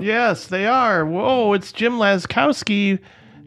[0.00, 1.04] Yes, they are.
[1.04, 2.98] Whoa, it's Jim Laczkowski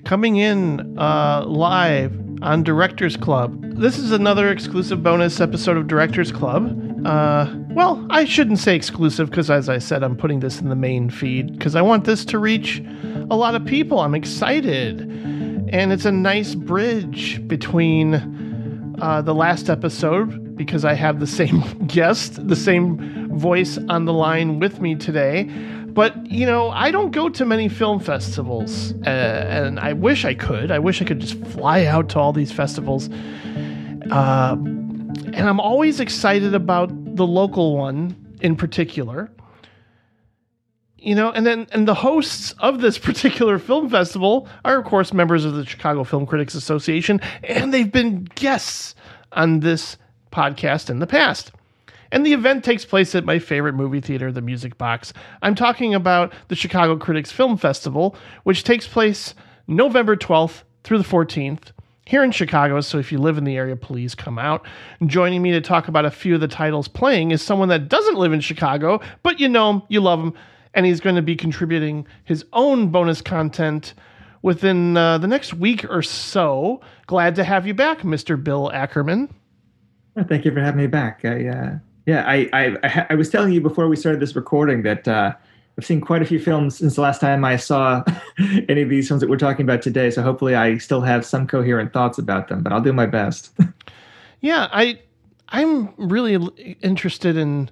[0.04, 3.62] coming in uh, live on Directors Club.
[3.78, 6.82] This is another exclusive bonus episode of Directors Club.
[7.06, 10.76] Uh, well, I shouldn't say exclusive because, as I said, I'm putting this in the
[10.76, 12.82] main feed because I want this to reach
[13.30, 14.00] a lot of people.
[14.00, 15.02] I'm excited.
[15.02, 21.62] And it's a nice bridge between uh, the last episode because I have the same
[21.88, 25.44] guest, the same voice on the line with me today.
[25.96, 30.34] But, you know, I don't go to many film festivals, uh, and I wish I
[30.34, 30.70] could.
[30.70, 33.10] I wish I could just fly out to all these festivals.
[34.12, 39.32] Uh, and I'm always excited about the local one in particular.
[40.98, 45.14] You know, and then and the hosts of this particular film festival are, of course,
[45.14, 48.96] members of the Chicago Film Critics Association, and they've been guests
[49.32, 49.98] on this
[50.32, 51.52] podcast in the past.
[52.16, 55.12] And the event takes place at my favorite movie theater, the Music Box.
[55.42, 59.36] I'm talking about the Chicago Critics Film Festival, which takes place
[59.68, 61.74] November 12th through the 14th
[62.06, 62.80] here in Chicago.
[62.80, 64.66] So if you live in the area, please come out.
[65.06, 68.16] Joining me to talk about a few of the titles playing is someone that doesn't
[68.16, 70.34] live in Chicago, but you know him, you love him,
[70.74, 73.94] and he's going to be contributing his own bonus content
[74.42, 76.80] within uh, the next week or so.
[77.08, 78.42] Glad to have you back, Mr.
[78.42, 79.36] Bill Ackerman.
[80.30, 81.26] Thank you for having me back.
[81.26, 85.08] I, uh, yeah, I, I, I, was telling you before we started this recording that
[85.08, 85.34] uh,
[85.78, 88.04] I've seen quite a few films since the last time I saw
[88.70, 90.10] any of these films that we're talking about today.
[90.12, 92.64] So hopefully, I still have some coherent thoughts about them.
[92.64, 93.52] But I'll do my best.
[94.42, 95.00] Yeah, I
[95.50, 96.36] I'm really
[96.84, 97.72] interested in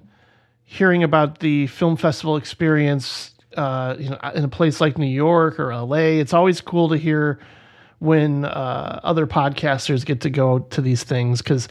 [0.64, 3.30] hearing about the film festival experience.
[3.56, 6.96] Uh, you know, in a place like New York or LA, it's always cool to
[6.96, 7.38] hear
[8.00, 11.68] when uh, other podcasters get to go to these things because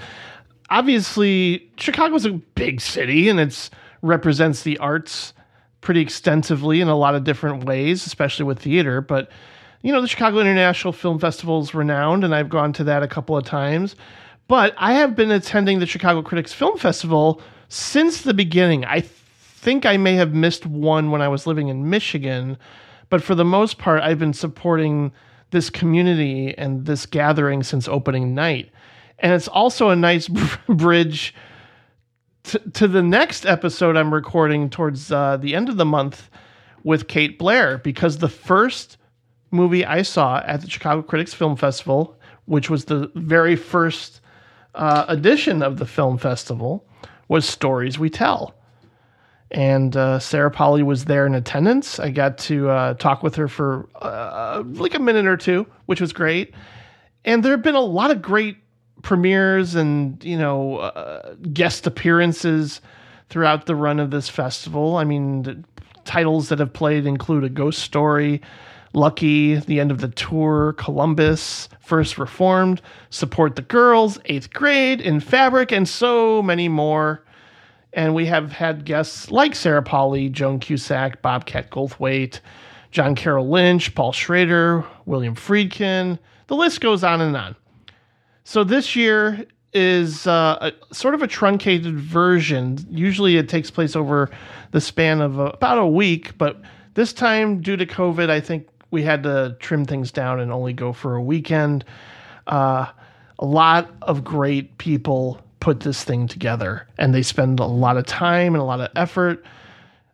[0.69, 3.69] obviously Chicago's a big city and it's
[4.01, 5.33] represents the arts
[5.81, 9.01] pretty extensively in a lot of different ways, especially with theater.
[9.01, 9.29] But
[9.81, 13.07] you know, the Chicago International Film Festival is renowned, and I've gone to that a
[13.07, 13.95] couple of times.
[14.47, 18.85] But I have been attending the Chicago Critics Film Festival since the beginning.
[18.85, 22.57] I think I may have missed one when I was living in Michigan,
[23.09, 25.11] but for the most part, I've been supporting
[25.51, 28.71] this community and this gathering since opening night.
[29.23, 30.27] And it's also a nice
[30.67, 31.33] bridge
[32.43, 36.29] to, the next episode I'm recording towards uh, the end of the month
[36.83, 38.97] with Kate Blair because the first
[39.49, 44.19] movie I saw at the Chicago Critics Film Festival, which was the very first
[44.75, 46.85] uh, edition of the film festival,
[47.29, 48.53] was Stories We Tell.
[49.51, 51.97] And uh, Sarah Polley was there in attendance.
[51.97, 56.01] I got to uh, talk with her for uh, like a minute or two, which
[56.01, 56.53] was great.
[57.23, 58.57] And there have been a lot of great
[59.03, 62.81] premieres and you know uh, guest appearances
[63.29, 64.97] throughout the run of this festival.
[64.97, 65.63] I mean,
[66.05, 68.41] titles that have played include A Ghost Story,
[68.93, 75.19] Lucky, The End of the Tour, Columbus, First Reformed, Support the Girls, Eighth Grade, In
[75.19, 77.23] Fabric, and so many more.
[77.93, 82.39] And we have had guests like Sarah Polley, Joan Cusack, Bobcat Goldthwait,
[82.91, 86.17] John Carroll Lynch, Paul Schrader, William Friedkin.
[86.47, 87.55] The list goes on and on.
[88.43, 92.77] So this year is uh, a, sort of a truncated version.
[92.89, 94.29] Usually it takes place over
[94.71, 96.61] the span of uh, about a week, but
[96.93, 100.73] this time, due to COVID, I think we had to trim things down and only
[100.73, 101.85] go for a weekend.
[102.45, 102.87] Uh,
[103.39, 108.05] a lot of great people put this thing together, and they spend a lot of
[108.05, 109.43] time and a lot of effort.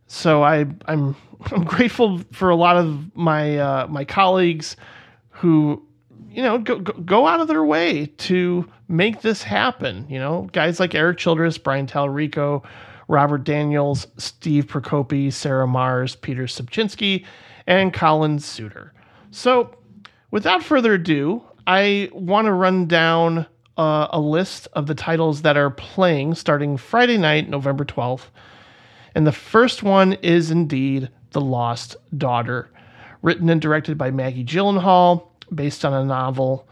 [0.07, 1.15] So I, I'm
[1.51, 4.77] I'm grateful for a lot of my uh, my colleagues
[5.29, 5.81] who
[6.39, 10.05] you know go, go go out of their way to make this happen.
[10.07, 12.63] You know, guys like Erik Childress, Brian Tallerico,
[13.09, 17.25] Robert Daniels, Steve Prokopy, Sarah Mars, Peter Sobczynski,
[17.67, 18.93] and Collin Souter.
[19.31, 19.75] So,
[20.31, 23.45] without further ado, I want to run down
[23.77, 28.27] uh, a list of the titles that are playing starting Friday night, November 12th.
[29.13, 32.71] And the first one is indeed The Lost Daughter,
[33.21, 36.67] written and directed by Maggie Gyllenhaal, based on a novel,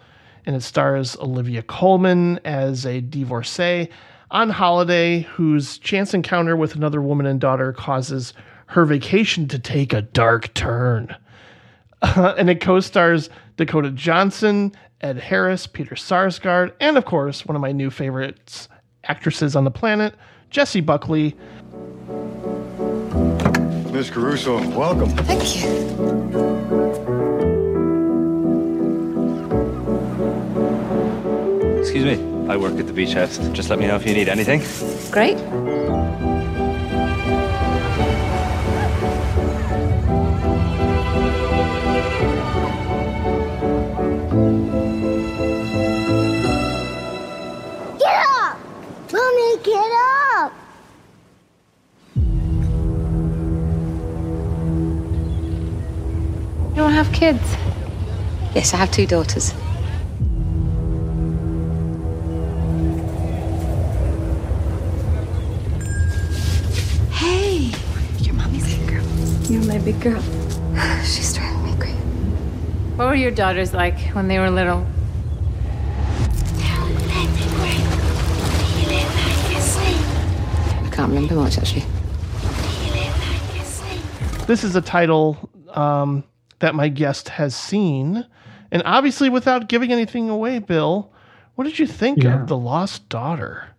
[0.46, 3.90] and it stars Olivia Colman as a divorcee
[4.32, 8.34] on holiday whose chance encounter with another woman and daughter causes
[8.68, 11.16] her vacation to take a dark turn.
[12.02, 17.62] and it co stars Dakota Johnson, Ed Harris, Peter Sarsgaard, and of course, one of
[17.62, 18.68] my new favorites,
[19.06, 20.14] actresses on the planet,
[20.50, 21.36] Jessie Buckley.
[23.92, 25.10] Miss Caruso, welcome.
[25.10, 26.27] Thank you.
[31.98, 32.48] Excuse me.
[32.48, 33.40] I work at the beach house.
[33.54, 34.60] Just let me know if you need anything.
[35.10, 35.38] Great.
[47.98, 48.60] Get up!
[49.12, 49.92] Mommy, get
[50.36, 50.54] up!
[56.70, 57.42] You don't have kids?
[58.54, 59.52] Yes, I have two daughters.
[69.88, 70.22] Big girl.
[71.06, 71.96] She's driving me crazy.
[72.98, 74.86] What were your daughters like when they were little?
[80.84, 81.86] I can't remember much actually.
[84.48, 86.26] This is a title um,
[86.60, 88.26] that my guest has seen.
[88.72, 91.14] And obviously, without giving anything away, Bill,
[91.56, 92.42] what did you think Yeah.
[92.42, 93.70] of The Lost Daughter?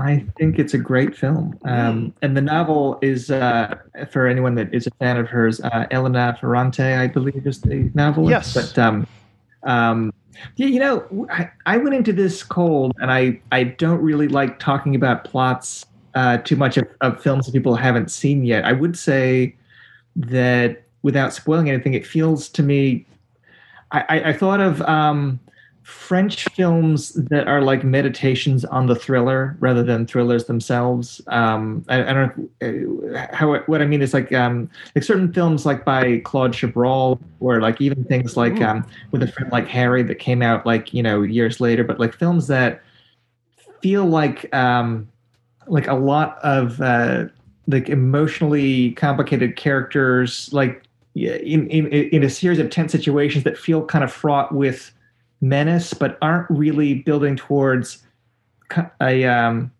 [0.00, 1.58] I think it's a great film.
[1.64, 3.76] Um, and the novel is, uh,
[4.10, 7.90] for anyone that is a fan of hers, uh, Elena Ferrante, I believe, is the
[7.94, 8.56] novelist.
[8.56, 8.72] Yes.
[8.72, 9.06] But um,
[9.64, 10.12] um,
[10.56, 14.58] yeah, you know, I, I went into this cold, and I, I don't really like
[14.58, 18.64] talking about plots uh, too much of, of films that people haven't seen yet.
[18.64, 19.54] I would say
[20.16, 23.06] that without spoiling anything, it feels to me.
[23.92, 25.40] I, I, I thought of um,
[25.90, 31.20] French films that are like meditations on the thriller rather than thrillers themselves.
[31.26, 35.32] Um, I, I don't know uh, how what I mean is like um, like certain
[35.32, 39.66] films like by Claude Chabrol or like even things like um, with a friend like
[39.66, 42.82] Harry that came out like you know years later, but like films that
[43.82, 45.08] feel like um,
[45.66, 47.24] like a lot of uh,
[47.66, 50.84] like emotionally complicated characters like
[51.16, 54.92] in, in in a series of tense situations that feel kind of fraught with
[55.40, 58.02] menace but aren't really building towards
[59.00, 59.70] a um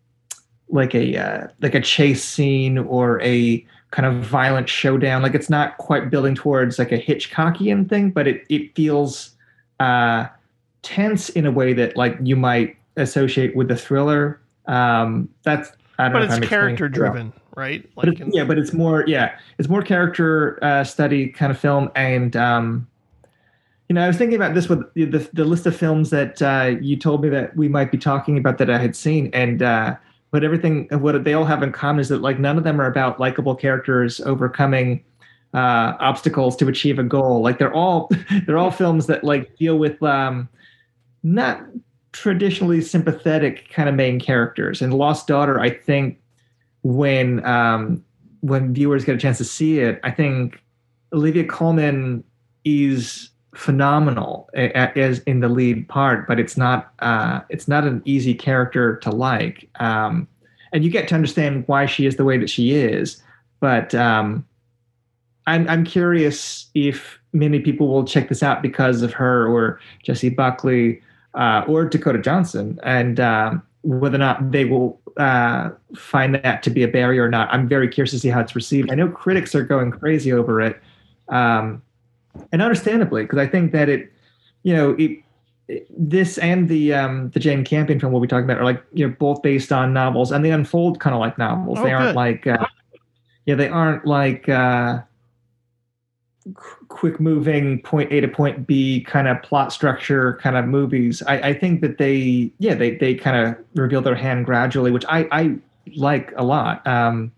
[0.69, 5.21] like a uh, like a chase scene or a kind of violent showdown.
[5.21, 9.31] Like it's not quite building towards like a hitchcockian thing but it it feels
[9.79, 10.27] uh
[10.81, 14.41] tense in a way that like you might associate with the thriller.
[14.67, 17.87] Um that's I don't But know it's character it driven, right?
[17.95, 21.51] But Like, it's, in- yeah, but it's more yeah, it's more character uh, study kind
[21.51, 22.87] of film, and um,
[23.91, 25.03] you know, I was thinking about this with the
[25.33, 28.57] the, list of films that uh, you told me that we might be talking about
[28.59, 29.97] that I had seen, and uh,
[30.31, 32.85] but everything what they all have in common is that like none of them are
[32.85, 35.03] about likable characters overcoming
[35.53, 37.41] uh, obstacles to achieve a goal.
[37.41, 38.09] Like they're all
[38.45, 40.47] they're all films that like deal with um,
[41.23, 41.61] not
[42.13, 44.81] traditionally sympathetic kind of main characters.
[44.81, 46.17] And Lost Daughter, I think
[46.83, 48.05] when um,
[48.39, 50.63] when viewers get a chance to see it, I think
[51.11, 52.23] Olivia Colman
[52.63, 58.33] is phenomenal as in the lead part, but it's not uh, it's not an easy
[58.33, 60.27] character to like, um,
[60.71, 63.21] and you get to understand why she is the way that she is.
[63.59, 64.45] But um,
[65.47, 70.29] I'm I'm curious if many people will check this out because of her or Jessie
[70.29, 71.01] Buckley
[71.33, 76.69] uh, or Dakota Johnson, and um, whether or not they will uh, find that to
[76.69, 77.49] be a barrier or not.
[77.51, 78.91] I'm very curious to see how it's received.
[78.91, 80.81] I know critics are going crazy over it,
[81.29, 81.81] um,
[82.51, 84.11] and understandably, because I think that it,
[84.63, 85.19] you know, it,
[85.67, 88.83] it- this and the um, the Jane Campion film we'll be talking about are like
[88.93, 91.79] you know both based on novels, and they unfold kind of like novels.
[91.79, 92.15] Oh, they aren't good.
[92.15, 92.65] like, uh,
[93.45, 94.49] yeah, they aren't like.
[94.49, 95.01] Uh,
[96.55, 101.21] qu- quick moving point A to point B kind of plot structure kind of movies.
[101.27, 105.05] I, I think that they yeah they they kind of reveal their hand gradually, which
[105.07, 105.55] I I
[105.95, 106.85] like a lot.
[106.85, 107.31] Um,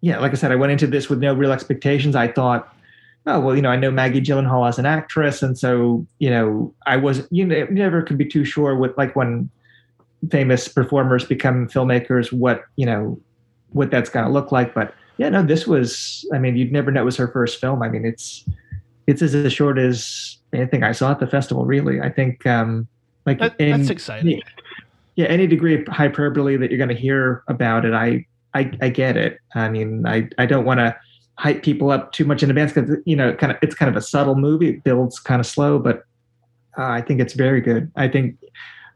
[0.00, 2.16] yeah, like I said, I went into this with no real expectations.
[2.16, 2.74] I thought,
[3.26, 6.74] oh well, you know, I know Maggie Gyllenhaal as an actress, and so you know,
[6.86, 9.50] I was you know never can be too sure with like when
[10.30, 13.18] famous performers become filmmakers what you know
[13.70, 16.92] what that's going to look like but yeah no this was i mean you'd never
[16.92, 17.82] know it was her first film.
[17.82, 18.44] I mean it's
[19.08, 22.00] it's as short as anything i saw at the festival really.
[22.00, 22.86] I think um
[23.26, 24.40] like That- in- that's exciting.
[25.16, 28.24] yeah any degree of hyperbole that you're going to hear about it i
[28.54, 29.38] i, I get it.
[29.56, 30.94] I mean i i don't want to
[31.38, 33.96] hype people up too much in advance because you know kind of it's kind of
[33.96, 36.04] a subtle movie it builds kind of slow but
[36.78, 38.36] uh, i think it's very good i think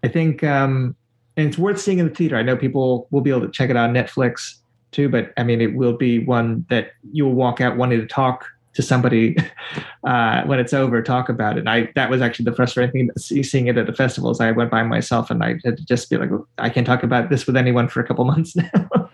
[0.04, 0.94] i think um
[1.36, 3.70] and it's worth seeing in the theater i know people will be able to check
[3.70, 4.56] it out on netflix
[4.92, 8.46] too but i mean it will be one that you'll walk out wanting to talk
[8.76, 9.36] to somebody
[10.06, 11.60] uh, when it's over, talk about it.
[11.60, 14.40] and I that was actually the frustrating thing seeing it at the festivals.
[14.40, 17.30] I went by myself and I had to just be like, I can't talk about
[17.30, 19.10] this with anyone for a couple months now.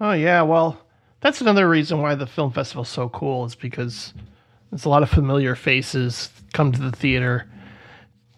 [0.00, 0.83] Oh yeah, well,
[1.24, 4.12] that's another reason why the film festival is so cool is because
[4.70, 7.50] there's a lot of familiar faces come to the theater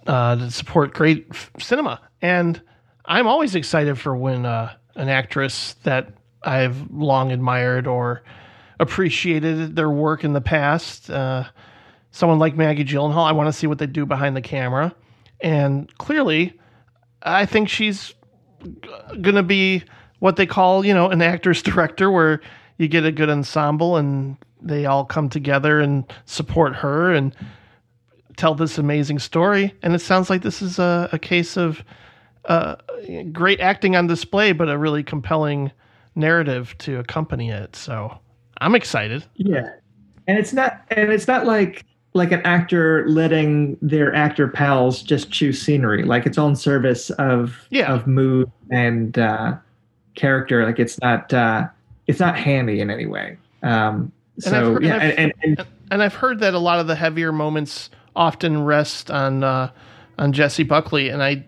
[0.06, 2.62] uh, to support great f- cinema, and
[3.04, 6.12] I'm always excited for when uh, an actress that
[6.44, 8.22] I've long admired or
[8.78, 11.42] appreciated their work in the past, uh,
[12.12, 14.94] someone like Maggie Gyllenhaal, I want to see what they do behind the camera,
[15.40, 16.56] and clearly,
[17.20, 18.14] I think she's
[19.20, 19.82] going to be
[20.20, 22.40] what they call, you know, an actor's director, where
[22.78, 27.34] you get a good ensemble and they all come together and support her and
[28.36, 29.74] tell this amazing story.
[29.82, 31.82] And it sounds like this is a, a case of
[32.46, 32.76] uh,
[33.32, 35.72] great acting on display, but a really compelling
[36.14, 37.76] narrative to accompany it.
[37.76, 38.18] So
[38.60, 39.24] I'm excited.
[39.34, 39.70] Yeah,
[40.26, 45.30] and it's not, and it's not like like an actor letting their actor pals just
[45.30, 46.02] choose scenery.
[46.02, 47.92] Like it's all in service of Yeah.
[47.92, 49.56] of mood and uh,
[50.14, 50.64] character.
[50.64, 51.68] Like it's not uh,
[52.06, 53.36] it's not handy in any way.
[53.62, 56.58] Um, And so I've heard- yeah, and and, and, and And I've heard that a
[56.58, 59.70] lot of the heavier moments often rest on uh,
[60.18, 61.44] on Jessie Buckley, and I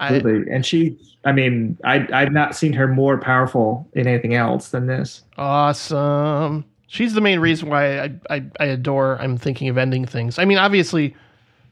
[0.00, 0.52] absolutely.
[0.52, 4.86] and she, I mean, I I've not seen her more powerful in anything else than
[4.86, 5.24] this.
[5.38, 6.64] Awesome.
[6.88, 10.38] She's the main reason why I, I, I adore I'm thinking of ending things.
[10.38, 11.16] I mean, obviously,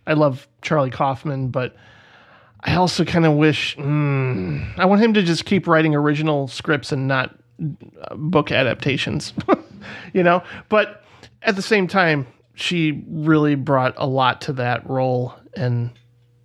[0.09, 1.76] I love Charlie Kaufman, but
[2.64, 6.90] I also kind of wish mm, I want him to just keep writing original scripts
[6.90, 7.35] and not
[8.16, 9.32] book adaptations,
[10.12, 10.42] you know?
[10.68, 11.02] But
[11.42, 15.90] at the same time, she really brought a lot to that role and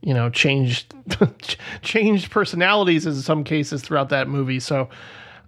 [0.02, 0.94] you know changed
[1.82, 4.60] changed personalities in some cases throughout that movie.
[4.60, 4.90] So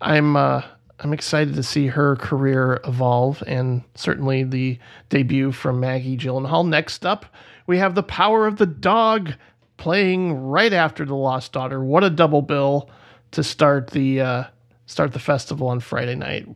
[0.01, 0.61] i'm uh
[0.99, 6.67] i'm excited to see her career evolve and certainly the debut from maggie gyllenhaal.
[6.67, 7.25] Next up
[7.67, 9.33] we have the power of the dog
[9.77, 11.83] playing right after the lost daughter.
[11.83, 12.89] What a double bill
[13.31, 14.43] to start the uh
[14.91, 16.47] start the festival on friday night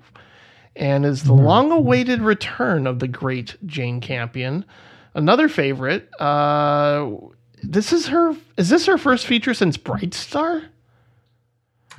[0.75, 4.65] and is the long awaited return of the great Jane Campion.
[5.13, 6.10] Another favorite.
[6.20, 7.12] Uh,
[7.63, 8.36] this is her.
[8.58, 10.63] Is this her first feature since Bright Star?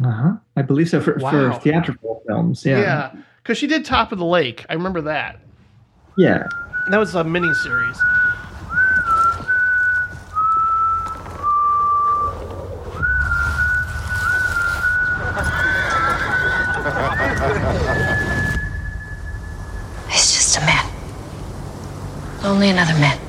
[0.05, 0.33] Uh huh.
[0.57, 1.31] I believe so for, Wow.
[1.55, 2.66] for theatrical films.
[2.66, 3.12] Yeah.
[3.43, 4.66] because she did Top of the Lake.
[4.69, 5.40] I remember that.
[6.19, 6.47] Yeah.
[6.90, 7.97] That was a mini series.
[20.09, 20.87] He's just a man.
[22.46, 23.25] Only another man.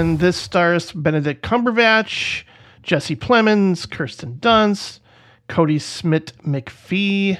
[0.00, 2.44] And this stars Benedict Cumberbatch,
[2.82, 5.00] Jesse Plemons, Kirsten Dunst,
[5.46, 7.38] Kodi Smit-McPhee,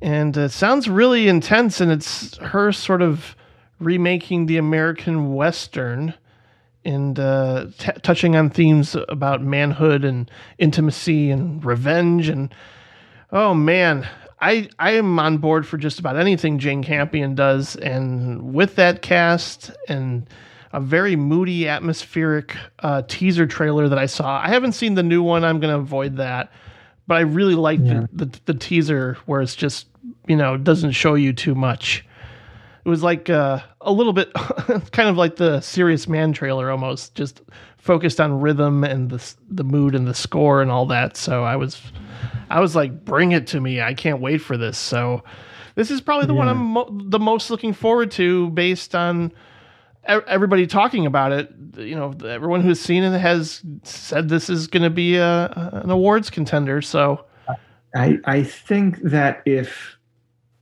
[0.00, 1.82] and it sounds really intense.
[1.82, 3.36] And it's her sort of
[3.80, 6.14] remaking the American Western
[6.86, 12.54] and uh, t- touching on themes about manhood and intimacy and revenge and
[13.30, 14.08] oh man
[14.40, 19.00] I, I am on board for just about anything Jane Campion does, and with that
[19.00, 20.26] cast and
[20.74, 24.40] a very moody, atmospheric uh, teaser trailer that I saw.
[24.40, 25.44] I haven't seen the new one.
[25.44, 26.50] I'm going to avoid that,
[27.06, 29.86] but I really like the, the the teaser where it's just
[30.26, 32.04] you know doesn't show you too much.
[32.84, 37.14] It was like uh, a little bit, kind of like the Serious Man trailer, almost
[37.14, 37.40] just
[37.78, 41.16] focused on rhythm and the the mood and the score and all that.
[41.16, 41.80] So I was,
[42.50, 43.80] I was like, bring it to me!
[43.80, 44.76] I can't wait for this.
[44.76, 45.22] So
[45.76, 49.32] this is probably the one I'm mo- the most looking forward to, based on
[50.06, 51.52] everybody talking about it.
[51.76, 55.50] You know, everyone who's seen it has said this is going to be a,
[55.84, 56.82] an awards contender.
[56.82, 57.24] So
[57.94, 59.96] I I think that if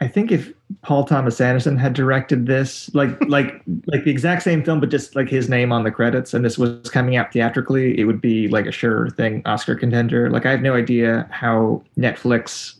[0.01, 4.65] I think if Paul Thomas Anderson had directed this, like like like the exact same
[4.65, 7.99] film, but just like his name on the credits, and this was coming out theatrically,
[7.99, 10.31] it would be like a sure thing Oscar contender.
[10.31, 12.75] Like I have no idea how Netflix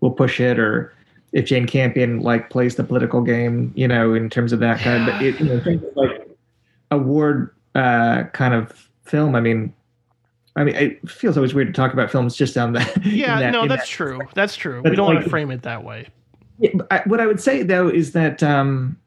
[0.00, 0.94] will push it, or
[1.32, 5.06] if Jane Campion like plays the political game, you know, in terms of that kind.
[5.06, 6.28] But it, you know, of, like
[6.90, 9.72] award uh, kind of film, I mean.
[10.54, 13.06] I mean, it feels always weird to talk about films just on that.
[13.06, 14.20] yeah, that- no, that's that true.
[14.34, 14.82] That's true.
[14.82, 16.08] But we don't want to frame it that way.
[16.58, 18.98] yeah, I, what I would say though is that um,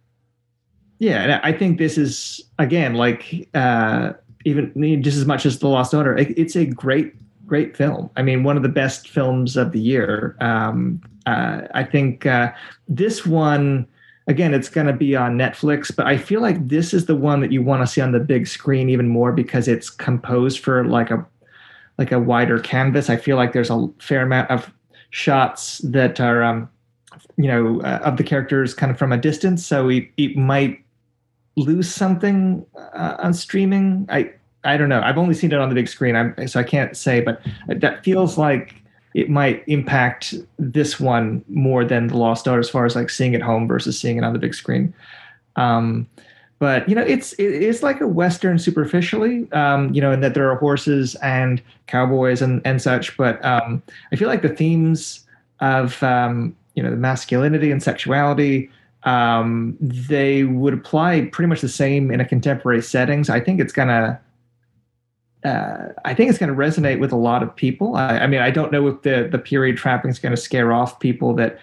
[0.98, 4.14] yeah, and I think this is again like uh,
[4.44, 6.18] even just as much as the Lost Daughter.
[6.18, 7.14] it- It's a great,
[7.46, 8.10] great film.
[8.16, 10.36] I mean, one of the best films of the year.
[10.42, 12.52] Um, uh, I think uh,
[12.88, 13.88] this one.
[14.28, 17.42] Again, it's going to be on Netflix, but I feel like this is the one
[17.42, 20.84] that you want to see on the big screen even more because it's composed for
[20.84, 21.24] like a
[22.00, 23.10] like a wider canvas.
[23.10, 24.74] I feel like there's a fair amount of
[25.12, 26.70] shots that are, um,
[27.38, 29.66] you know, uh, of the characters kind of from a distance.
[29.66, 30.84] So it, it might
[31.56, 34.06] lose something uh, on streaming.
[34.10, 34.34] I
[34.66, 35.02] I don't know.
[35.02, 37.22] I've only seen it on the big screen, I'm, so I can't say.
[37.22, 38.76] But that feels like
[39.14, 43.34] it might impact this one more than the Lost Daughter as far as like seeing
[43.34, 44.94] it home versus seeing it on the big screen.
[45.56, 46.08] Um,
[46.60, 50.50] but you know, it's it's like a western superficially, um, you know, in that there
[50.50, 53.16] are horses and cowboys and and such.
[53.18, 55.26] But um, I feel like the themes
[55.60, 58.70] of um, you know the masculinity and sexuality
[59.06, 63.30] um, they would apply pretty much the same in a contemporary settings.
[63.30, 64.20] I think it's gonna.
[65.46, 67.96] Uh, I think it's going to resonate with a lot of people.
[67.96, 70.74] I, I mean, I don't know if the the period trapping is going to scare
[70.74, 71.60] off people that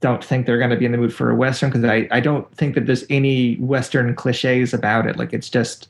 [0.00, 2.20] don't think they're going to be in the mood for a western because I, I
[2.20, 5.88] don't think that there's any western cliches about it like it's just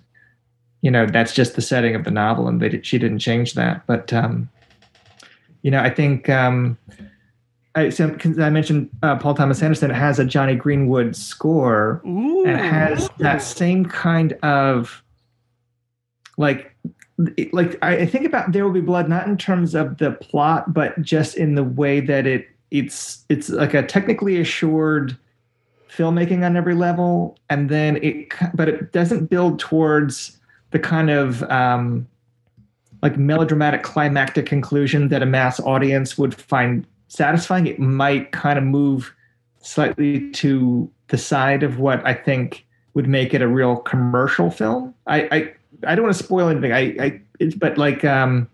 [0.82, 3.86] you know that's just the setting of the novel and they she didn't change that
[3.86, 4.48] but um
[5.62, 6.76] you know i think um
[7.76, 9.90] I, so, I mentioned uh, Paul Thomas Anderson.
[9.90, 12.44] Has a Jonny Greenwood score, Ooh.
[12.44, 15.04] and it has that same kind of
[16.36, 16.74] like
[17.52, 21.00] like I think about There Will Be Blood not in terms of the plot, but
[21.02, 25.16] just in the way that it it's it's like a technically assured
[25.88, 30.38] filmmaking on every level, and then it but it doesn't build towards
[30.70, 32.06] the kind of um,
[33.02, 37.66] like melodramatic climactic conclusion that a mass audience would find satisfying.
[37.66, 39.14] It might kind of move
[39.62, 44.94] slightly to the side of what I think would make it a real commercial film.
[45.06, 45.54] I I,
[45.86, 46.72] I don't want to spoil anything.
[46.72, 48.48] I I it's, but like um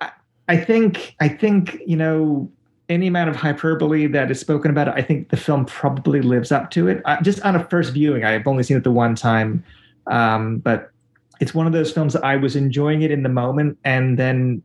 [0.00, 0.10] I,
[0.48, 2.50] I think I think you know
[2.88, 6.52] any amount of hyperbole that is spoken about it, I think the film probably lives
[6.52, 7.00] up to it.
[7.06, 9.64] I, just on a first viewing, I've only seen it the one time,
[10.08, 10.90] um, but
[11.40, 14.62] it's one of those films that I was enjoying it in the moment, and then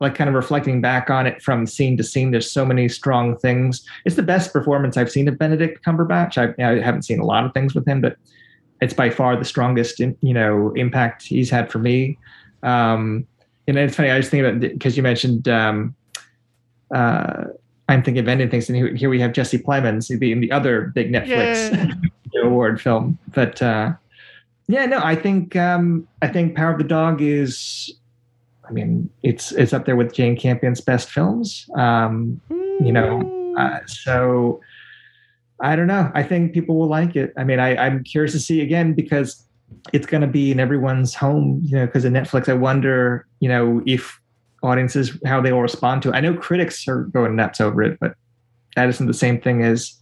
[0.00, 2.30] like kind of reflecting back on it from scene to scene.
[2.30, 3.84] There's so many strong things.
[4.06, 6.38] It's the best performance I've seen of Benedict Cumberbatch.
[6.38, 8.16] I, I haven't seen a lot of things with him, but
[8.80, 12.18] it's by far the strongest, you know, impact he's had for me.
[12.62, 13.26] Um,
[13.66, 14.10] you know, it's funny.
[14.10, 15.48] I was thinking about because you mentioned.
[15.48, 15.94] Um,
[16.94, 17.44] uh,
[17.88, 20.92] I'm thinking of ending things, and here, here we have Jesse Plemons, the the other
[20.94, 22.10] big Netflix
[22.42, 23.18] award film.
[23.34, 23.92] But uh,
[24.68, 27.92] yeah, no, I think um, I think Power of the Dog is.
[28.68, 31.68] I mean, it's it's up there with Jane Campion's best films.
[31.74, 34.60] Um, you know, uh, so
[35.62, 36.10] I don't know.
[36.14, 37.32] I think people will like it.
[37.36, 39.46] I mean, I, I'm curious to see again because
[39.92, 41.60] it's going to be in everyone's home.
[41.64, 42.48] You know, because of Netflix.
[42.48, 44.20] I wonder, you know, if
[44.62, 46.14] audiences how they will respond to it.
[46.14, 48.14] I know critics are going nuts over it, but
[48.76, 49.96] that isn't the same thing as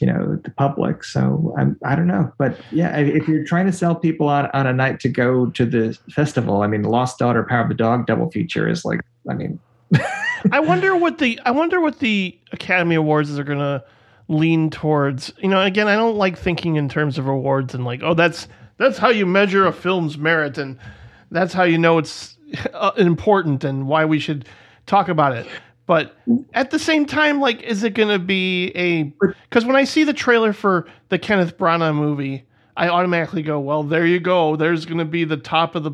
[0.00, 1.04] you know the public.
[1.04, 4.66] So I'm I don't know, but yeah, if you're trying to sell people on on
[4.66, 8.06] a night to go to the festival, I mean, Lost Daughter, Power of the Dog
[8.06, 9.58] double feature is like, I mean,
[10.52, 13.82] I wonder what the I wonder what the Academy Awards are gonna
[14.30, 15.32] lean towards.
[15.42, 18.48] You know, again, I don't like thinking in terms of awards and like, oh, that's
[18.78, 20.78] that's how you measure a film's merit and
[21.30, 22.38] that's how you know it's
[22.72, 24.48] uh, important and why we should
[24.86, 25.46] talk about it.
[25.86, 26.16] But
[26.54, 29.02] at the same time, like, is it gonna be a?
[29.48, 33.82] Because when I see the trailer for the Kenneth Branagh movie, I automatically go, well,
[33.82, 34.54] there you go.
[34.54, 35.92] There's gonna be the top of the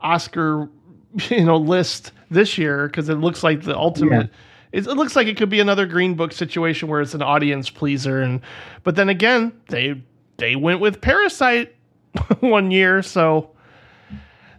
[0.00, 0.68] Oscar,
[1.30, 4.26] you know, list this year because it looks like the ultimate.
[4.26, 4.30] It,
[4.72, 8.20] it looks like it could be another Green Book situation where it's an audience pleaser,
[8.20, 8.40] and
[8.84, 10.02] but then again, they
[10.36, 11.74] they went with Parasite
[12.40, 13.50] one year, so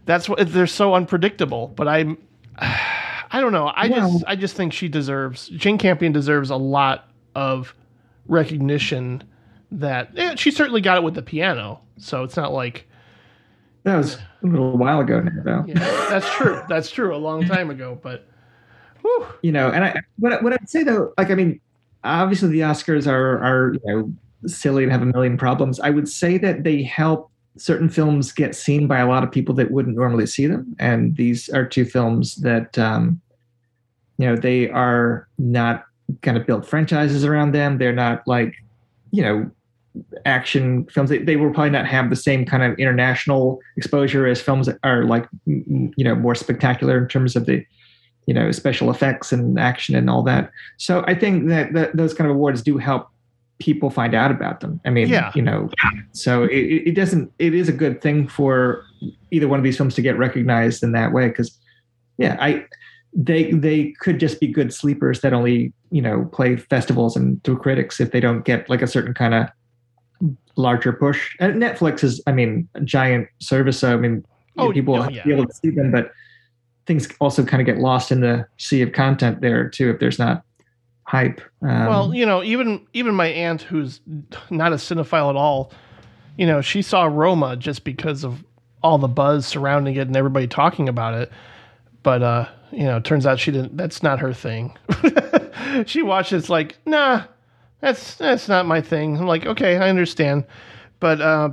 [0.05, 1.67] that's what they're so unpredictable.
[1.67, 2.17] But I'm,
[2.57, 3.71] I don't know.
[3.75, 7.75] I just I just think she deserves Jane Campion deserves a lot of
[8.27, 9.23] recognition.
[9.71, 12.87] That eh, she certainly got it with the piano, so it's not like
[13.83, 15.65] that was a little while ago now, though.
[15.67, 15.75] yeah,
[16.09, 16.61] that's true.
[16.67, 17.15] That's true.
[17.15, 18.27] A long time ago, but
[19.41, 21.59] you know, and I what what I'd say though, like I mean,
[22.03, 24.13] obviously the Oscars are are you know
[24.47, 25.79] silly and have a million problems.
[25.79, 29.53] I would say that they help certain films get seen by a lot of people
[29.55, 33.21] that wouldn't normally see them, and these are two films that um,
[34.17, 35.85] you know they are not
[36.21, 37.77] kind of built franchises around them.
[37.77, 38.55] They're not like
[39.11, 39.49] you know
[40.25, 44.39] action films they, they will probably not have the same kind of international exposure as
[44.39, 47.65] films that are like you know more spectacular in terms of the
[48.29, 50.43] you know special effects and action and all that
[50.77, 53.09] so i think that, that those kind of awards do help
[53.59, 54.79] people find out about them.
[54.85, 55.33] I mean, Yeah.
[55.35, 55.69] you know,
[56.13, 57.29] so it, it doesn't.
[57.39, 58.85] It is a good thing for
[59.31, 61.59] either one of these films to get recognized in that way because,
[62.17, 62.65] yeah, I
[63.13, 67.57] they they could just be good sleepers that only you know play festivals and through
[67.57, 69.47] critics if they don't get like a certain kind of
[70.55, 71.35] larger push.
[71.41, 73.77] And Netflix is, I mean, a giant service.
[73.79, 74.25] So I mean,
[74.57, 75.25] Oh, people oh, yeah.
[75.25, 76.11] be able to see them, but
[76.89, 80.17] things also kind of get lost in the sea of content there too if there's
[80.17, 80.43] not
[81.03, 81.39] hype.
[81.61, 84.01] Um, well, you know, even even my aunt, who's
[84.49, 85.71] not a cinephile at all,
[86.35, 88.43] you know, she saw Roma just because of
[88.81, 91.31] all the buzz surrounding it and everybody talking about it.
[92.01, 93.77] But uh, you know, turns out she didn't.
[93.77, 94.75] That's not her thing.
[95.85, 97.25] she watched it's like, nah,
[97.81, 99.15] that's that's not my thing.
[99.15, 100.43] I'm like, okay, I understand,
[100.99, 101.49] but uh,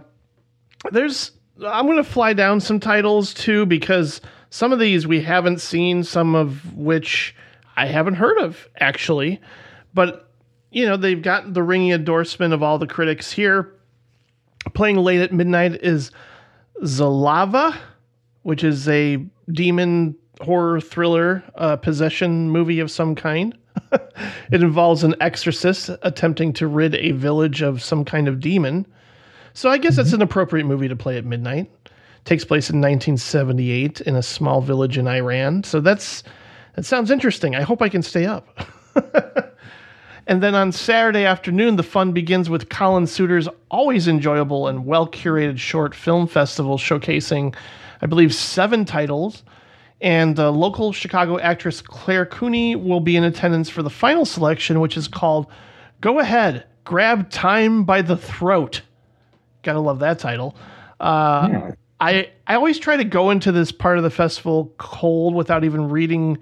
[0.93, 6.05] there's I'm gonna fly down some titles too because some of these we haven't seen,
[6.05, 7.35] some of which
[7.77, 9.41] I haven't heard of actually,
[9.95, 10.31] but
[10.71, 13.73] you know they've got the ringing endorsement of all the critics here.
[14.75, 16.11] Playing late at midnight is
[16.83, 17.77] Zalava,
[18.43, 23.57] which is a demon horror thriller uh, possession movie of some kind.
[23.93, 28.87] it involves an exorcist attempting to rid a village of some kind of demon.
[29.53, 31.71] So I guess it's an appropriate movie to play at midnight.
[32.27, 35.63] Takes place in 1978 in a small village in Iran.
[35.63, 36.25] So that's
[36.75, 37.55] that sounds interesting.
[37.55, 38.49] I hope I can stay up.
[40.27, 45.07] and then on Saturday afternoon, the fun begins with Collin Souter's always enjoyable and well
[45.07, 47.55] curated short film festival showcasing,
[48.03, 49.45] I believe, seven titles.
[50.01, 54.81] And uh, local Chicago actress Clare Cooney will be in attendance for the final selection,
[54.81, 55.47] which is called
[56.01, 58.83] Go Ahead, Grab Time by the Throat.
[59.63, 60.57] Gotta love that title.
[61.01, 61.71] Uh, yeah.
[62.01, 65.89] I I always try to go into this part of the festival cold without even
[65.89, 66.39] reading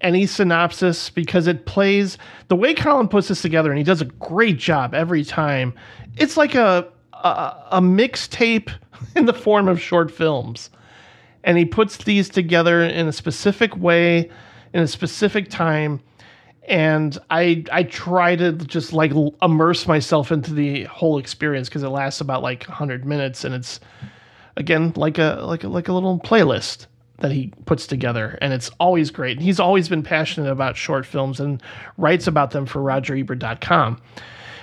[0.00, 2.16] any synopsis because it plays
[2.48, 5.74] the way Collin puts this together and he does a great job every time.
[6.16, 8.70] It's like a a, a mixtape
[9.16, 10.70] in the form of short films.
[11.42, 14.30] And he puts these together in a specific way
[14.72, 16.00] in a specific time
[16.68, 21.88] and I I try to just like immerse myself into the whole experience because it
[21.88, 23.80] lasts about like 100 minutes and it's
[24.60, 26.86] again like a like a like a little playlist
[27.18, 29.40] that he puts together and it's always great.
[29.40, 31.62] He's always been passionate about short films and
[31.96, 34.00] writes about them for rogerebert.com.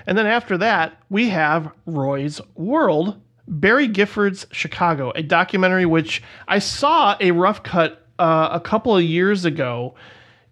[0.06, 6.60] And then after that, we have Roy's World, Barry Gifford's Chicago, a documentary which I
[6.60, 9.96] saw a rough cut uh, a couple of years ago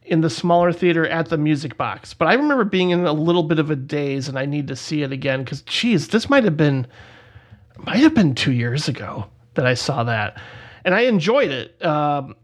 [0.04, 2.14] in the smaller theater at the Music Box.
[2.14, 4.76] But I remember being in a little bit of a daze and I need to
[4.76, 6.86] see it again because, geez, this might have been
[7.78, 9.26] might have been two years ago
[9.56, 10.40] that I saw that,
[10.84, 11.84] and I enjoyed it.
[11.84, 12.36] Um,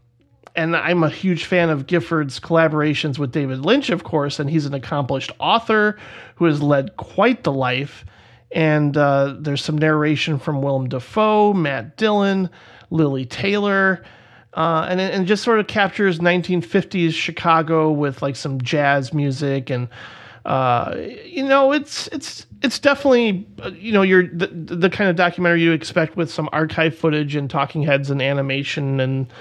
[0.56, 4.66] and I'm a huge fan of Gifford's collaborations with David Lynch, of course, and he's
[4.66, 5.98] an accomplished author
[6.36, 8.06] who has led quite the life.
[8.52, 12.50] And uh, there's some narration from Willem Dafoe, Matt Dillon,
[12.90, 14.04] Lili Taylor,
[14.54, 19.88] uh, and and just sort of captures 1950s Chicago with like some jazz music and
[20.46, 20.94] uh,
[21.26, 25.62] you know it's it's it's definitely uh, you know you're the, the kind of documentary
[25.62, 29.32] you expect with some archive footage and talking heads and animation and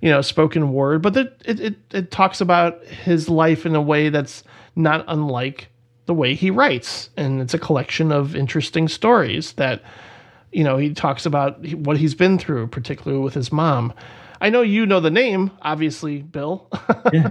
[0.00, 3.82] you know spoken word but it, it it it talks about his life in a
[3.82, 4.42] way that's
[4.74, 5.68] not unlike
[6.06, 7.10] the way he writes.
[7.16, 9.82] And it's a collection of interesting stories that
[10.52, 13.90] you know he talks about what he's been through particularly with his mom
[14.42, 16.68] i know you know the name obviously bill
[17.12, 17.30] yeah,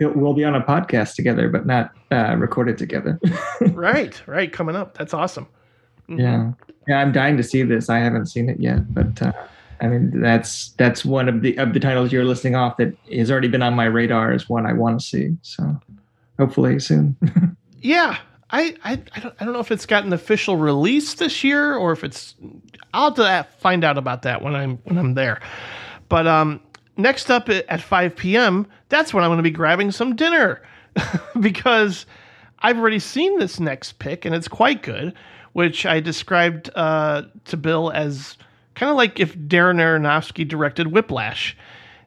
[0.00, 3.18] we'll- be on a podcast together, but not uh, recorded together.
[3.72, 5.46] right right coming up that's awesome
[6.08, 6.52] yeah,
[6.86, 7.90] yeah, I'm dying to see this.
[7.90, 9.32] I haven't seen it yet, but uh,
[9.80, 13.30] I mean, that's that's one of the of the titles you're listing off that has
[13.30, 15.36] already been on my radar as one I want to see.
[15.42, 15.80] So
[16.38, 17.16] hopefully soon.
[17.82, 18.18] Yeah,
[18.50, 21.76] I, I, I, don't, I don't know if it's got an official release this year
[21.76, 22.34] or if it's.
[22.92, 25.40] I'll have to find out about that when I'm when I'm there.
[26.08, 26.60] But um,
[26.96, 30.62] next up at at 5 p.m., that's when I'm going to be grabbing some dinner
[31.40, 32.06] because
[32.60, 35.14] I've already seen this next pick and it's quite good,
[35.52, 38.36] which I described uh, to Bill as
[38.74, 41.56] kind of like if Darren Aronofsky directed Whiplash.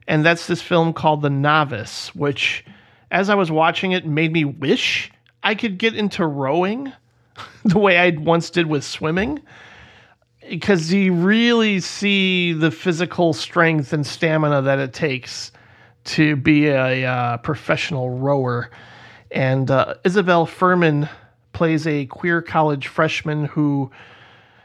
[0.08, 2.66] And that's this film called The Novice, which,
[3.12, 5.12] as I was watching it, made me wish
[5.44, 6.92] I could get into rowing
[7.66, 9.42] the way I once did with swimming.
[10.50, 15.52] Because you really see the physical strength and stamina that it takes
[16.06, 18.72] to be a uh, professional rower.
[19.30, 21.08] And uh, Isabelle Fuhrman
[21.54, 23.92] plays a queer college freshman who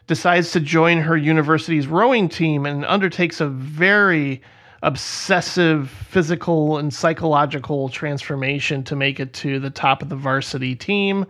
[0.07, 4.41] decides to join her university's rowing team and undertakes a very
[4.83, 11.27] obsessive physical and psychological transformation to make it to the top of the varsity team.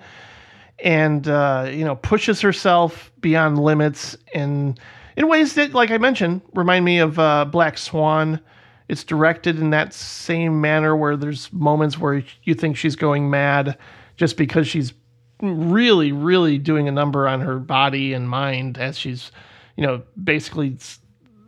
[0.78, 4.76] And uh, you know pushes herself beyond limits in
[5.16, 8.40] in ways that, like I mentioned, remind me of uh, Black Swan.
[8.88, 13.78] It's directed in that same manner where there's moments where you think she's going mad
[14.16, 14.92] just because she's
[15.40, 19.30] really, really doing a number on her body and mind as she's,
[19.76, 20.76] you know, basically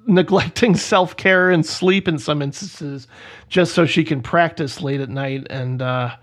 [0.06, 3.08] neglecting self care and sleep in some instances
[3.48, 5.46] just so she can practice late at night.
[5.50, 6.16] And uh,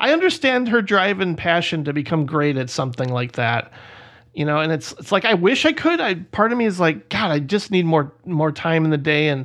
[0.00, 3.70] I understand her drive and passion to become great at something like that.
[4.32, 6.00] You know, and it's it's like I wish I could.
[6.00, 8.98] I part of me is like, God, I just need more more time in the
[8.98, 9.44] day and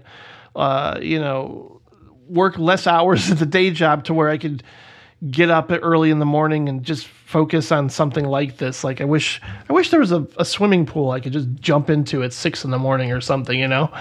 [0.55, 1.81] uh, you know,
[2.29, 4.63] work less hours at the day job to where I could
[5.29, 8.83] get up early in the morning and just focus on something like this.
[8.83, 11.89] Like I wish I wish there was a, a swimming pool I could just jump
[11.89, 13.91] into at six in the morning or something, you know.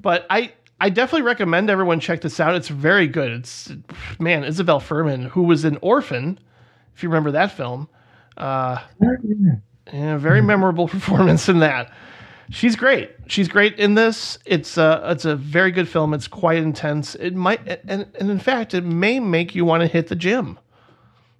[0.00, 0.52] But I
[0.84, 2.54] I definitely recommend everyone check this out.
[2.56, 3.32] It's very good.
[3.32, 3.72] It's
[4.18, 6.38] man, Isabelle Fuhrman, who was an orphan,
[6.94, 7.88] if you remember that film.
[8.36, 8.82] Uh,
[9.90, 11.90] yeah, very memorable performance in that.
[12.50, 13.10] She's great.
[13.28, 14.38] She's great in this.
[14.44, 16.12] It's a it's a very good film.
[16.12, 17.14] It's quite intense.
[17.14, 20.58] It might and, and in fact, it may make you want to hit the gym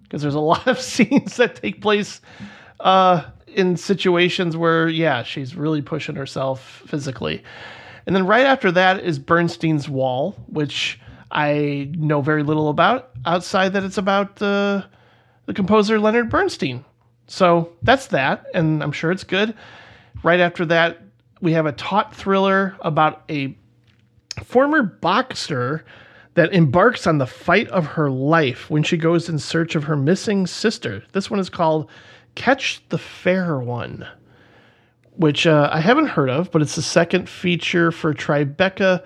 [0.01, 2.19] because there's a lot of scenes that take place
[2.79, 7.43] uh, in situations where yeah, she's really pushing herself physically.
[8.05, 10.99] And then right after that is Bernstein's Wall, which
[11.31, 14.85] I know very little about outside that it's about the
[15.45, 16.83] the composer Leonard Bernstein.
[17.27, 19.55] So that's that, and I'm sure it's good.
[20.23, 21.01] Right after that,
[21.41, 23.55] we have a taut thriller about a
[24.43, 25.85] former boxer
[26.35, 29.95] that embarks on the fight of her life when she goes in search of her
[29.95, 31.03] missing sister.
[31.13, 31.89] This one is called
[32.35, 34.05] Catch the Fair One,
[35.17, 39.03] which uh, I haven't heard of, but it's the second feature for Tribeca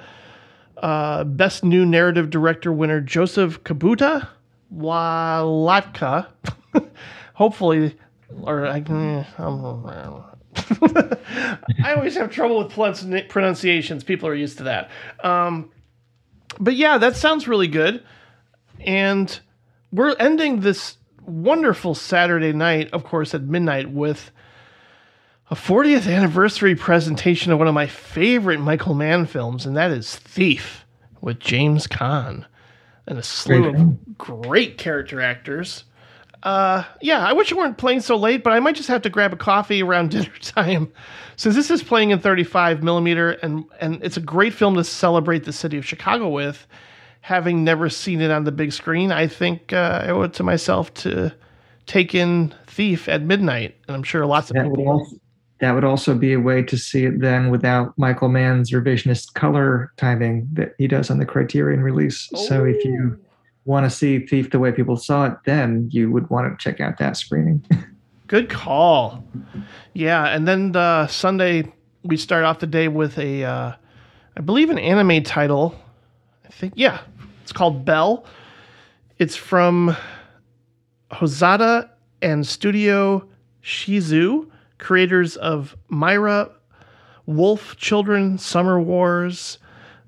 [0.77, 4.27] uh, Best New Narrative Director winner Joseph Kabuta
[4.69, 6.27] Walatka.
[7.33, 7.97] Hopefully,
[8.41, 8.79] or I.
[9.37, 10.25] Um,
[11.83, 14.03] I always have trouble with pronunciations.
[14.03, 14.89] People are used to that.
[15.23, 15.71] Um,
[16.59, 18.03] but yeah, that sounds really good.
[18.81, 19.39] And
[19.91, 24.31] we're ending this wonderful Saturday night, of course, at midnight with
[25.51, 30.15] a 40th anniversary presentation of one of my favorite Michael Mann films, and that is
[30.15, 30.85] Thief
[31.21, 32.45] with James Caan
[33.07, 35.85] and a slew of great character actors.
[36.43, 39.09] Uh, yeah, I wish it weren't playing so late, but I might just have to
[39.09, 40.93] grab a coffee around dinner time,
[41.35, 45.45] since this is playing in 35 millimeter, and and it's a great film to celebrate
[45.45, 46.67] the city of Chicago with.
[47.21, 50.43] Having never seen it on the big screen, I think uh, I owe it to
[50.43, 51.35] myself to
[51.85, 55.19] take in Thief at midnight, and I'm sure lots of people.
[55.59, 59.91] That would also be a way to see it then without Michael Mann's revisionist color
[59.97, 62.29] timing that he does on the Criterion release.
[62.33, 62.45] Oh.
[62.45, 63.19] So if you
[63.65, 66.79] want to see Thief the way people saw it then, you would want to check
[66.79, 67.65] out that screening.
[68.27, 69.23] Good call.
[69.93, 71.71] Yeah, and then the Sunday
[72.03, 73.73] we start off the day with a, uh,
[74.37, 75.75] I believe an anime title.
[76.45, 77.01] I think yeah,
[77.43, 78.25] it's called Bell.
[79.17, 79.97] It's from
[81.11, 81.89] Hosoda
[82.21, 83.27] and Studio
[83.63, 86.51] Chizu, creators of Mirai,
[87.25, 89.59] Wolf Children, Summer Wars,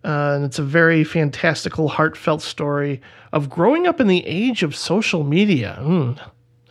[0.04, 3.00] uh, and it's a very fantastical, heartfelt story
[3.32, 5.78] of growing up in the age of social media.
[5.80, 6.20] Mm,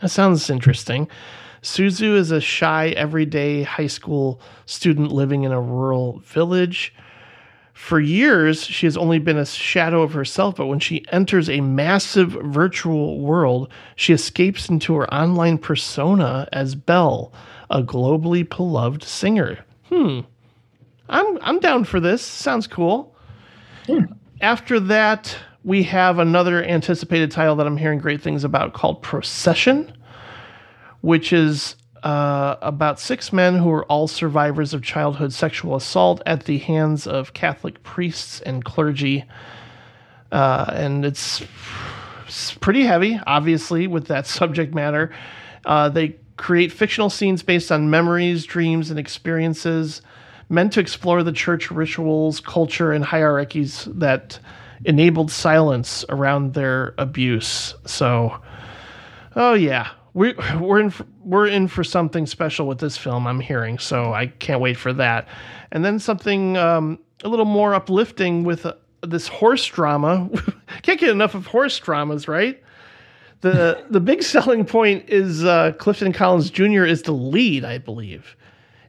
[0.01, 1.07] that sounds interesting.
[1.61, 6.93] Suzu is a shy, everyday high school student living in a rural village.
[7.73, 11.61] For years, she has only been a shadow of herself, but when she enters a
[11.61, 17.31] massive virtual world, she escapes into her online persona as Belle,
[17.71, 19.65] a globally beloved singer.
[19.89, 20.19] Hmm.
[21.09, 22.21] I'm I'm down for this.
[22.21, 23.15] Sounds cool.
[23.87, 24.05] Yeah.
[24.41, 29.95] After that, we have another anticipated title that I'm hearing great things about called Procession,
[31.01, 36.45] which is uh, about six men who are all survivors of childhood sexual assault at
[36.45, 39.25] the hands of Catholic priests and clergy.
[40.31, 41.43] Uh, and it's,
[42.25, 45.13] it's, pretty heavy, obviously, with that subject matter.
[45.65, 50.01] Uh, they create fictional scenes based on memories, dreams, and experiences
[50.49, 54.39] meant to explore the church rituals, culture, and hierarchies that
[54.83, 57.75] enabled silence around their abuse.
[57.85, 58.41] So,
[59.35, 63.27] oh yeah, we we're in for, we're in for something special with this film.
[63.27, 65.27] I'm hearing, so I can't wait for that.
[65.71, 68.73] And then something um, a little more uplifting with uh,
[69.03, 70.27] this horse drama.
[70.81, 72.61] can't get enough of horse dramas, right?
[73.41, 76.85] The The big selling point is uh, Clifton Collins Jr.
[76.85, 78.35] is the lead, I believe,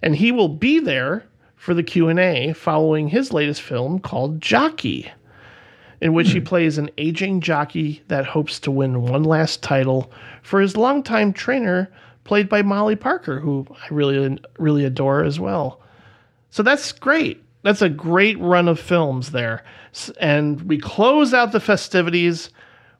[0.02, 1.24] and he will be there
[1.56, 5.10] for the Q and A following his latest film called Jockey
[6.02, 6.44] in which he hmm.
[6.44, 10.12] plays an aging jockey that hopes to win one last title
[10.42, 11.88] for his longtime trainer,
[12.24, 15.80] played by Molly Parker, who I really really adore as well.
[16.50, 17.42] So that's great.
[17.62, 19.64] That's a great run of films there.
[20.20, 22.50] And we close out the festivities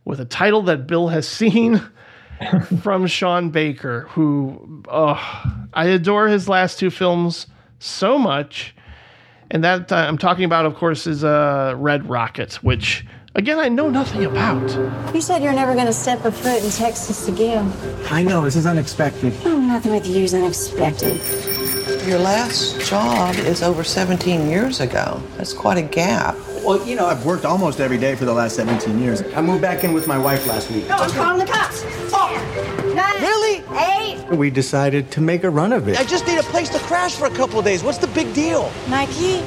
[0.04, 1.82] with a title that Bill has seen
[2.82, 7.46] from Sean Baker, who oh, I adore his last two films
[7.78, 8.74] so much.
[9.50, 13.68] And that uh, I'm talking about, of course, is uh, Red Rocket, which again I
[13.68, 15.14] know nothing about.
[15.14, 17.70] You said you're never going to step a foot in Texas again.
[18.10, 19.34] I know this is unexpected.
[19.44, 21.20] Oh, nothing with you is unexpected.
[22.06, 25.22] Your last job is over 17 years ago.
[25.36, 26.34] That's quite a gap.
[26.64, 29.22] Well, you know, I've worked almost every day for the last 17 years.
[29.34, 30.88] I moved back in with my wife last week.
[30.88, 31.82] No, I'm calling the cops.
[31.82, 33.64] Ten, nine, Really?
[33.78, 34.24] eight.
[34.36, 35.98] We decided to make a run of it.
[35.98, 37.82] I just need a place to crash for a couple of days.
[37.82, 38.70] What's the big deal?
[38.88, 39.40] Mikey,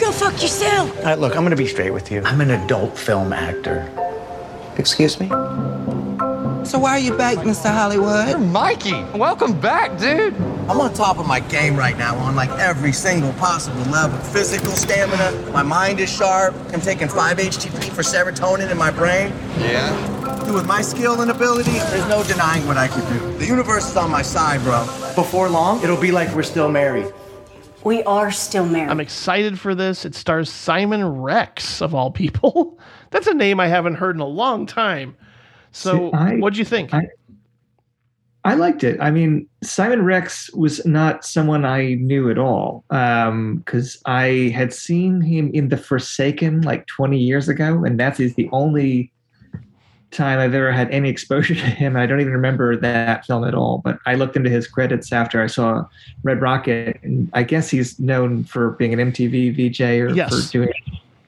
[0.00, 0.96] go fuck yourself.
[0.98, 2.22] All right, look, I'm going to be straight with you.
[2.24, 3.88] I'm an adult film actor.
[4.78, 5.28] Excuse me?
[6.68, 7.72] So why are you back, Mr.
[7.72, 8.28] Hollywood?
[8.28, 10.34] You're Mikey, welcome back, dude.
[10.68, 14.18] I'm on top of my game right now on like every single possible level.
[14.18, 16.54] Physical stamina, my mind is sharp.
[16.74, 19.32] I'm taking 5 HTP for serotonin in my brain.
[19.58, 20.44] Yeah.
[20.44, 23.38] Dude, with my skill and ability, there's no denying what I can do.
[23.38, 24.84] The universe is on my side, bro.
[25.14, 27.10] Before long, it'll be like we're still married.
[27.82, 28.90] We are still married.
[28.90, 30.04] I'm excited for this.
[30.04, 32.78] It stars Simon Rex, of all people.
[33.10, 35.16] That's a name I haven't heard in a long time.
[35.78, 36.10] So,
[36.40, 36.92] what do you think?
[36.92, 37.08] I-
[38.44, 38.98] I liked it.
[39.00, 44.72] I mean, Simon Rex was not someone I knew at all um, because I had
[44.72, 49.12] seen him in The Forsaken like 20 years ago, and that is the only
[50.12, 51.94] time I've ever had any exposure to him.
[51.96, 53.82] I don't even remember that film at all.
[53.84, 55.84] But I looked into his credits after I saw
[56.22, 60.46] Red Rocket, and I guess he's known for being an MTV VJ or Yes.
[60.46, 60.72] for doing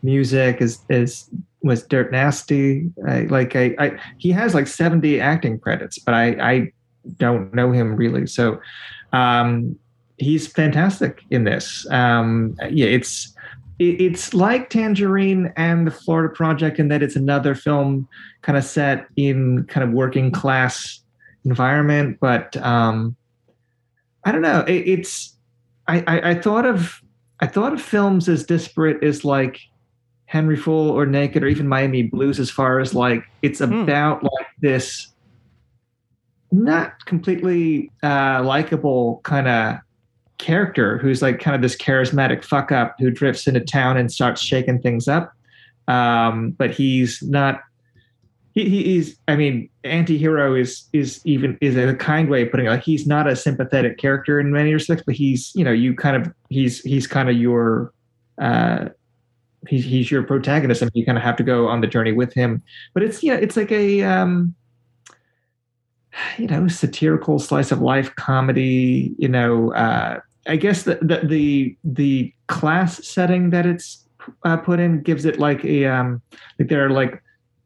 [0.03, 0.63] music.
[0.63, 1.29] As as
[1.63, 2.91] was Dirt Nasty.
[3.07, 6.73] I, like I, I, he has like 70 acting credits, but I, I
[7.17, 8.27] don't know him really.
[8.27, 8.61] So
[9.13, 9.79] um,
[10.19, 11.87] he's fantastic in this.
[11.91, 13.35] Um, yeah, it's
[13.79, 18.09] it, it's like Tangerine and the Florida Project in that it's another film
[18.43, 21.01] kind of set in kind of working class
[21.45, 23.17] environment, but um,
[24.25, 24.61] I don't know.
[24.61, 25.37] It, it's
[25.89, 27.03] I, I, I thought of
[27.41, 29.61] I thought of films as disparate as like
[30.31, 34.47] Henry Fool or Naked or even Miami Blues as far as like it's about like
[34.61, 35.09] this
[36.53, 39.79] not completely uh, likable kind of
[40.39, 44.41] character who's like kind of this charismatic fuck up who drifts into town and starts
[44.41, 45.33] shaking things up.
[45.89, 47.61] Um, but he's not.
[48.53, 49.19] He, he- he's.
[49.27, 52.71] I mean, anti-hero is is even is a kind way of putting it.
[52.71, 56.15] Like he's not a sympathetic character in many respects, but he's you know you kind
[56.17, 57.93] of he's he's kind of your.
[58.41, 58.91] Uh,
[59.69, 62.33] he's he's your protagonist, and you kind of have to go on the journey with
[62.33, 62.63] him.
[62.95, 64.55] But it's yeah, it's like a um,
[66.39, 71.77] you know satirical slice of life comedy you know uh i guess the the the,
[71.85, 74.07] the class setting that it's
[74.45, 76.21] uh, put in gives it like a um
[76.59, 77.23] like there are like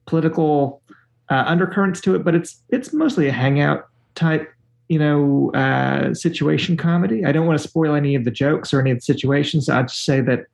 [0.07, 0.83] political
[1.31, 4.53] uh, undercurrents to it but it's it's mostly a hangout type
[4.89, 8.81] you know uh situation comedy i don't want to spoil any of the jokes or
[8.81, 10.45] any of the situations i'd just say that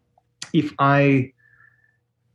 [0.52, 1.30] if i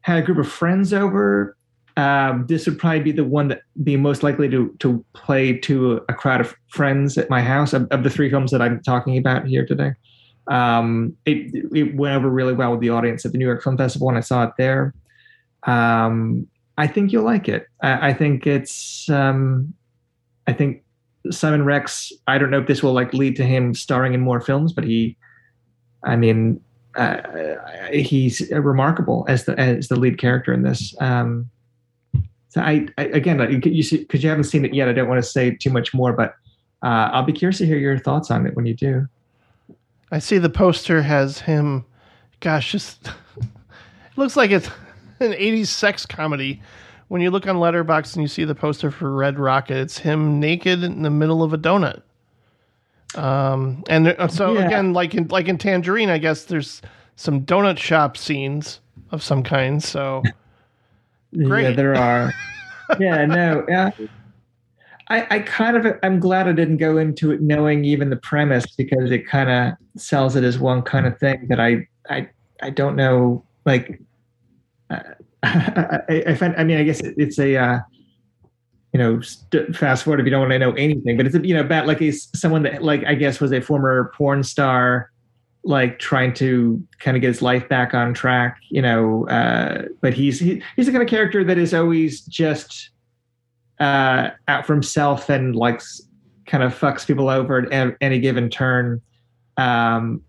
[0.02, 1.56] had a group of friends over
[1.98, 6.02] um, this would probably be the one that be most likely to to play to
[6.10, 9.18] a crowd of friends at my house of, of the three films that I'm talking
[9.18, 9.94] about here today.
[10.48, 13.78] Um, it it went over really well with the audience at the New York Film
[13.78, 14.94] Festival when I saw it there.
[15.64, 16.48] Um,
[16.78, 17.68] I think you'll like it.
[17.82, 19.10] I, I think it's.
[19.10, 19.74] Um,
[20.48, 20.84] I think
[21.32, 22.12] Simon Rex.
[22.28, 24.84] I don't know if this will like lead to him starring in more films, but
[24.84, 25.18] he.
[26.04, 26.60] I mean,
[26.96, 30.96] uh, he's remarkable as the as the lead character in this.
[31.00, 31.50] Um,
[32.50, 35.22] so I, I again, you see, because you haven't seen it yet, I don't want
[35.24, 36.36] to say too much more, but
[36.84, 39.08] uh, I'll be curious to hear your thoughts on it when you do.
[40.12, 41.86] I see the poster has him.
[42.40, 43.10] Gosh, just
[44.16, 44.70] looks like it's
[45.20, 46.62] an '80s sex comedy.
[47.08, 50.40] When you look on Letterboxd and you see the poster for Red Rocket, it's him
[50.40, 52.02] naked in the middle of a donut.
[53.16, 54.68] Um, and there, so Yeah.
[54.68, 56.82] again, like in like in Tangerine, I guess there's
[57.16, 59.84] some donut shop scenes of some kind.
[59.84, 60.24] So
[61.32, 62.34] Yeah, there are.
[63.00, 63.90] yeah, no, yeah.
[65.10, 68.66] I, I kind of I'm glad I didn't go into it knowing even the premise
[68.76, 72.30] because it kind of sells it as one kind of thing that I I
[72.62, 74.02] I don't know like
[74.90, 75.00] uh,
[75.44, 77.80] I, I find I mean I guess it, it's a uh,
[78.96, 81.54] you know st- fast forward if you don't want to know anything but it's you
[81.54, 85.12] know about like a someone that like I guess was a former porn star
[85.66, 89.28] like trying to kind of get his life back on track, you know.
[89.28, 92.92] Uh, but he's he, he's the kind of character that is always just
[93.80, 96.02] uh, out for himself and likes
[96.46, 99.02] kind of fucks people over at any given turn.
[99.58, 100.22] Um,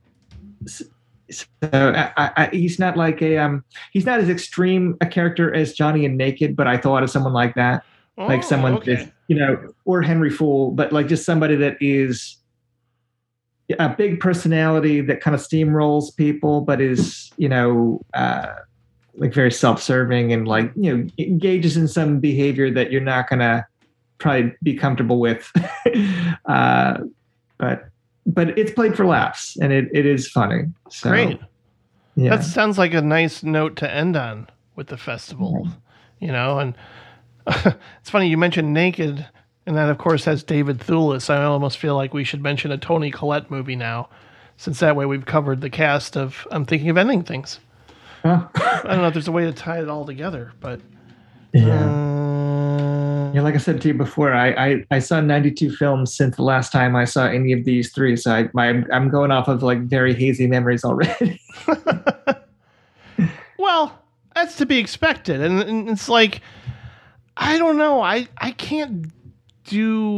[0.67, 3.62] so I, I, he's not like a um,
[3.93, 7.35] he's not as extreme a character as Johnny and Naked, but I thought of someone
[7.35, 7.85] like that,
[8.19, 9.11] oh, like someone okay.
[9.29, 12.37] you know, or Henry Fool, but like just somebody that is
[13.79, 18.55] a big personality that kind of steamrolls people, but is you know uh,
[19.17, 23.67] like very self-serving and like you know engages in some behavior that you're not gonna
[24.19, 25.51] probably be comfortable with.
[26.47, 26.99] uh,
[27.59, 27.89] but
[28.27, 30.64] but it's played for laughs and it, it is funny.
[30.91, 31.41] So, Great.
[32.17, 32.37] Yeah.
[32.37, 35.62] That sounds like a nice note to end on with the festival.
[35.64, 36.25] Mm-hmm.
[36.25, 36.75] You know, and
[38.01, 39.26] it's funny you mentioned Naked,
[39.66, 41.30] and that of course has David Thewlis.
[41.30, 44.09] I almost feel like we should mention a Toni Collette movie now,
[44.57, 47.61] since that way we've covered the cast of I'm thinking of ending things.
[48.22, 48.49] Huh?
[48.55, 50.80] I don't know if there's a way to tie it all together, but
[51.53, 51.84] yeah.
[51.84, 56.36] Uh, yeah, like I said to you before, I, I, I saw 92 films since
[56.36, 58.16] the last time I saw any of these three.
[58.16, 61.40] So I, my, I'm going off of like very hazy memories already.
[63.59, 64.03] well,
[64.34, 65.40] that's to be expected.
[65.40, 66.40] And, and it's like,
[67.37, 68.01] I don't know.
[68.01, 69.12] I, I can't
[69.64, 70.11] do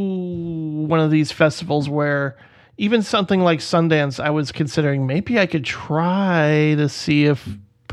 [0.86, 2.36] one of these festivals where
[2.76, 7.48] even something like Sundance, I was considering maybe I could try to see if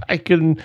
[0.07, 0.61] I can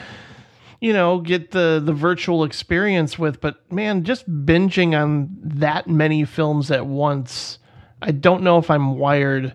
[0.81, 3.41] you know, get the the virtual experience with.
[3.41, 7.59] But man, just binging on that many films at once,
[8.01, 9.55] I don't know if I'm wired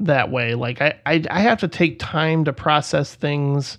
[0.00, 0.54] that way.
[0.54, 3.78] Like I, I, I have to take time to process things.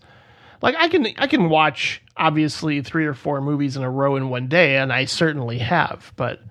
[0.61, 4.30] Like I can I can watch obviously three or four movies in a row in
[4.30, 6.13] one day, and I certainly have.
[6.15, 6.41] But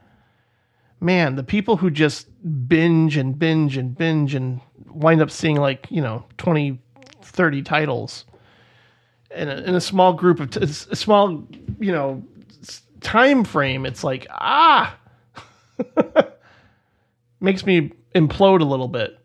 [1.01, 2.29] man, the people who just
[2.69, 6.81] binge and binge and binge and wind up seeing like you know 20
[7.23, 8.25] 30 titles
[9.35, 11.47] in a, in a small group of t- a small
[11.79, 12.23] you know
[13.01, 14.97] time frame it's like ah
[17.41, 19.19] makes me implode a little bit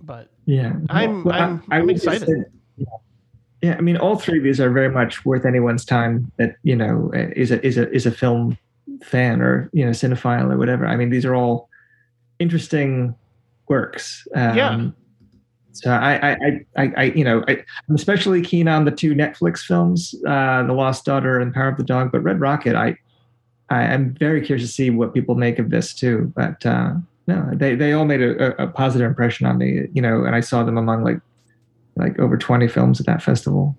[0.00, 2.44] but yeah i'm well, i'm, I, I'm excited say,
[2.76, 2.86] yeah.
[3.62, 6.76] Yeah i mean all three of these are very much worth anyone's time that you
[6.76, 8.56] know is a is a is a film
[9.02, 11.68] fan or you know cinephile or whatever i mean these are all
[12.38, 13.14] interesting
[13.68, 14.90] works um, yeah
[15.82, 16.36] so I, I,
[16.76, 17.52] I, I you know, I,
[17.88, 21.76] am especially keen on the two Netflix films, uh, The Lost Daughter and Power of
[21.76, 22.10] the Dog.
[22.10, 22.96] But Red Rocket, I,
[23.70, 26.32] I am very curious to see what people make of this too.
[26.34, 26.94] But uh,
[27.26, 30.40] no, they, they all made a, a, positive impression on me, you know, and I
[30.40, 31.20] saw them among like,
[31.98, 33.76] like over 20 films at that festival.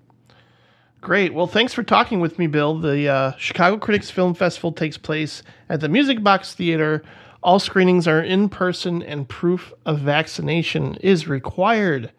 [1.01, 1.33] Great.
[1.33, 2.77] Well, thanks for talking with me, Bill.
[2.77, 7.03] The uh, Chicago Critics Film Festival takes place at the Music Box Theater
[7.41, 12.11] all screenings are in person and proof of vaccination is required.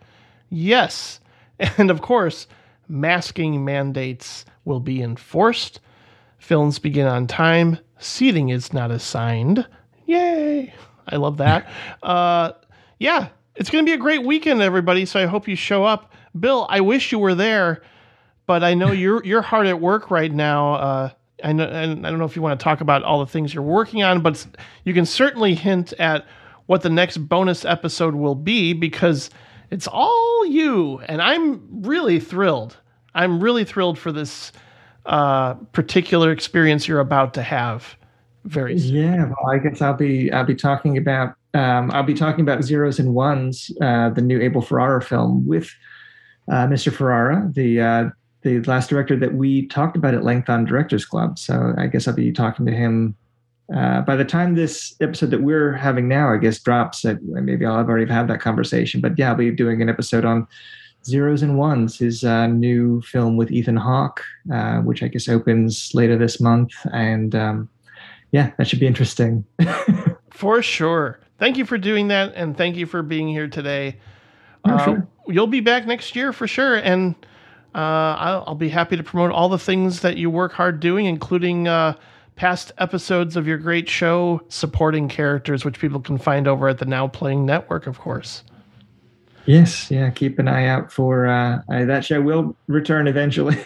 [0.48, 1.20] Yes.
[1.76, 2.46] And of course,
[2.88, 5.78] masking mandates will be enforced.
[6.38, 7.78] Films begin on time.
[7.98, 9.66] Seating is not assigned.
[10.06, 10.72] Yay.
[11.06, 11.70] I love that.
[12.02, 12.52] uh,
[12.98, 13.28] yeah,
[13.60, 15.04] it's going to be a great weekend, everybody.
[15.04, 16.12] So I hope you show up.
[16.38, 17.82] Bill, I wish you were there,
[18.46, 20.74] but I know you're you're hard at work right now.
[20.74, 21.10] Uh,
[21.44, 23.52] I, know, and I don't know if you want to talk about all the things
[23.52, 24.46] you're working on, but
[24.84, 26.26] you can certainly hint at
[26.66, 29.28] what the next bonus episode will be because
[29.70, 32.78] it's all you, and I'm really thrilled.
[33.14, 34.52] I'm really thrilled for this
[35.04, 37.96] uh, particular experience you're about to have.
[38.44, 38.94] Very soon.
[38.94, 42.62] Yeah, well, I guess I'll be I'll be talking about um, I'll be talking about
[42.62, 45.70] zeros and ones, uh, the new Abel Ferrara film with
[46.50, 46.92] uh, Mr.
[46.92, 48.04] Ferrara, the uh,
[48.42, 51.38] the last director that we talked about at length on Directors Club.
[51.38, 53.14] So I guess I'll be talking to him.
[53.74, 57.64] Uh, by the time this episode that we're having now, I guess drops, that maybe
[57.64, 59.00] I'll have already had that conversation.
[59.00, 60.48] But yeah, I'll be doing an episode on
[61.04, 65.94] Zeros and Ones, his uh, new film with Ethan Hawke, uh, which I guess opens
[65.94, 66.72] later this month.
[66.92, 67.68] And um,
[68.32, 69.44] yeah, that should be interesting.
[70.30, 71.20] for sure.
[71.40, 73.96] Thank you for doing that, and thank you for being here today.
[74.66, 75.08] Oh, sure.
[75.26, 77.14] You'll be back next year for sure, and
[77.74, 81.06] uh, I'll, I'll, be happy to promote all the things that you work hard doing,
[81.06, 81.94] including uh,
[82.36, 86.84] past episodes of your great show, supporting characters, which people can find over at the
[86.84, 88.44] Now Playing Network, of course.
[89.46, 90.10] Yes, yeah.
[90.10, 92.20] Keep an eye out for uh, that show.
[92.20, 93.56] Will return eventually,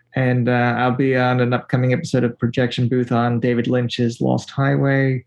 [0.16, 4.50] and uh, I'll be on an upcoming episode of Projection Booth on David Lynch's Lost
[4.50, 5.24] Highway,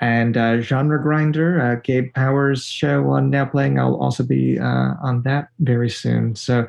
[0.00, 3.78] and uh, Genre Grinder, uh, Gabe Powers' show on Now Playing.
[3.78, 6.36] I'll also be uh, on that very soon.
[6.36, 6.68] So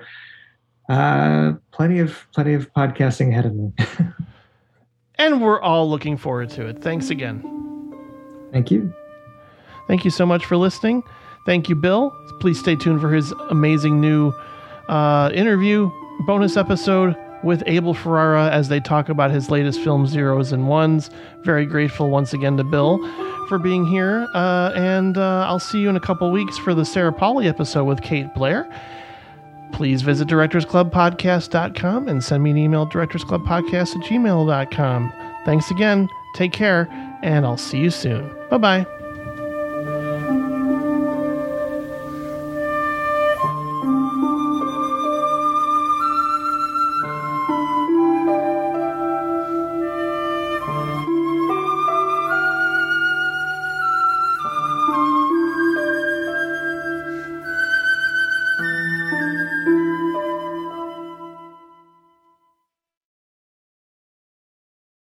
[0.89, 3.73] uh, plenty of plenty of podcasting ahead of me.
[5.15, 6.81] and we're all looking forward to it.
[6.81, 7.43] Thanks again.
[8.51, 8.93] Thank you.
[9.87, 11.03] Thank you so much for listening.
[11.45, 12.11] Thank you, Bill.
[12.39, 14.31] Please stay tuned for his amazing new
[14.89, 15.91] uh, interview
[16.25, 17.15] bonus episode
[17.47, 21.09] with Abel Ferrara as they talk about his latest film, Zeros and Ones.
[21.41, 22.99] Very grateful once again to Bill
[23.47, 24.27] for being here.
[24.35, 27.85] Uh, and uh, I'll see you in a couple weeks for the Sarah Polley episode
[27.85, 28.69] with Kate Blair.
[29.71, 35.13] Please visit directorsclubpodcast.com and send me an email directorsclubpodcast at gmail.com.
[35.45, 36.09] Thanks again.
[36.35, 36.87] Take care,
[37.23, 38.29] and I'll see you soon.
[38.49, 38.96] Bye bye.